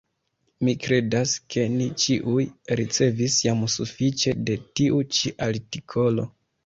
Mi 0.67 0.71
kredas, 0.85 1.33
ke 1.55 1.65
ni 1.73 1.89
ĉiuj 2.03 2.45
ricevis 2.81 3.37
jam 3.49 3.61
sufiĉe 3.75 4.35
de 4.49 4.57
tiu 4.81 5.05
ĉi 5.19 5.35
artikolo. 5.51 6.27